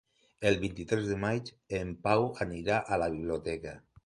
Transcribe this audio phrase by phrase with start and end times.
[0.51, 1.51] El vint-i-tres de maig
[1.81, 3.77] en Pau anirà a la biblioteca.